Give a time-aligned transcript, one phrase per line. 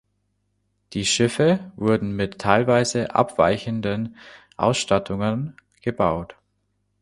[0.93, 4.17] Die Schiffe wurden mit teilweise abweichenden
[4.57, 6.35] Ausstattungen gebaut.